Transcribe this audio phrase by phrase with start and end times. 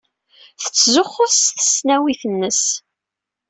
[0.61, 2.61] Tettzuxxu s tesnawit-nnes.